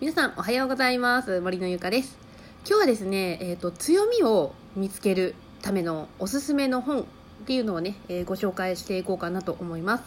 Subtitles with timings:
[0.00, 1.40] 皆さんおはようございます。
[1.40, 2.16] 森のゆかです。
[2.64, 7.04] 今日はですね、えーと、強みを見つけるためのおすすめの本っ
[7.46, 10.04] ていうのをね、えー、ご紹介していこうかなと思います、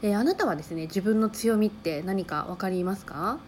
[0.00, 3.38] えー、あなたはですね自分の強みって何か分かりますか？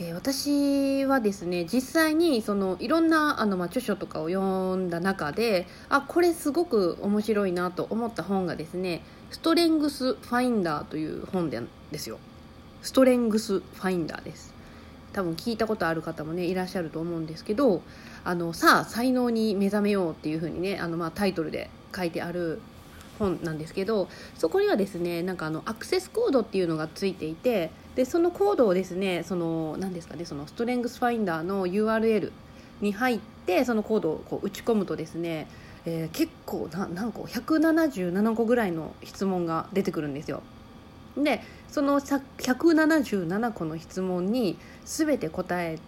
[0.00, 11.62] えー、私はですね実際にそのいろんなあの、まあ、著書とかを読んだ中であこれすごく面白いなと思った本がですね「ストレングス・ファインダー」という本で
[11.92, 12.18] ですよ。
[12.82, 14.57] ストレングス・ファインダーです。
[15.18, 17.82] 多分聞いたことある方もねいらっしゃると思うんですけど
[18.22, 22.60] あのさあ才能に目覚めようっていう風にねあのまあタイトルで書いてある
[23.18, 32.30] 本なんですけどそこにはですねなんかあのアクセスコードっていうのがついていてでそのコードをですねその何ですかねそのストレングスファインダーの URL
[32.80, 35.48] に入ってそのコードをこう打ち込むとですね、
[35.84, 40.44] えー、結構な何個177個ぐらいの質問が出てくるんですよ。
[41.24, 45.78] でその177個の質問に全て答え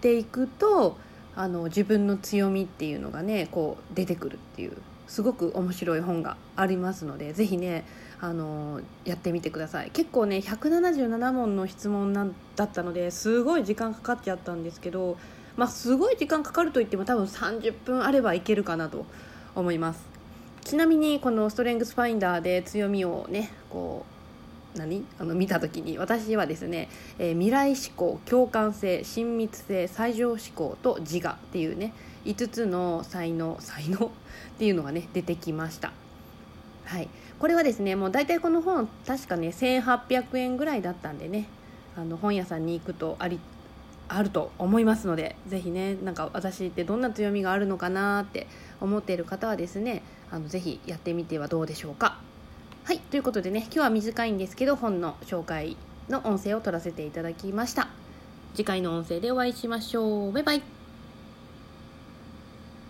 [0.00, 0.96] ていくと
[1.34, 7.84] あの自分の強みっていうのがねこう出てくるっていうすごく面白い本がありますのでぜひね
[8.20, 9.90] あのやってみてください。
[9.90, 15.18] 結構ね177問の質問なんだったのですごい時間かかっちゃったんですけど、
[15.56, 19.04] まあ、すごい時間かかるといっても多分30分あればいけるかなと
[19.54, 20.16] 思います。
[20.64, 24.15] ちなみにこのストレングスファインダーで強みをねこう
[24.76, 25.04] 何？
[25.18, 26.88] あの見た時に私はですね、
[27.18, 31.92] えー、未来思考共感性親密性最上思考と自我っていうね
[32.24, 34.10] 5つの才能才能 っ
[34.58, 35.92] ていうのがね出てきました。
[36.84, 37.08] はい。
[37.38, 41.46] これはですねもう大体この本確かね1800円ぐらいだったんでね
[41.96, 43.38] あの本屋さんに行くとあり
[44.08, 48.46] あると思いますのでぜひねなんか私ってどんな強みがあるのかなって
[48.80, 52.18] 思っている方はですねあのぜひやってみてはどうでしょうか。
[52.86, 55.76] はいということでね今日は短いんですけど本の紹介
[56.08, 57.88] の音声を取らせていただきました。
[58.54, 60.32] 次回の音声でお会いしましょう。
[60.32, 60.75] バイバイ。